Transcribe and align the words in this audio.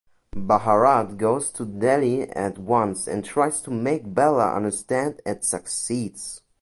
Bharat 0.35 1.15
goes 1.17 1.51
to 1.51 1.63
Delhi 1.63 2.23
at 2.31 2.57
once 2.57 3.05
and 3.07 3.23
tries 3.23 3.61
to 3.61 3.69
make 3.69 4.15
Bela 4.15 4.51
understand 4.51 5.21
and 5.27 5.43
succeeds. 5.45 6.41